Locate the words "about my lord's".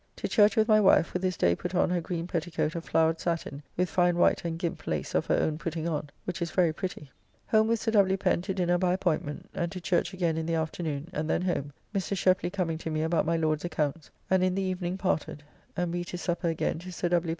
13.03-13.63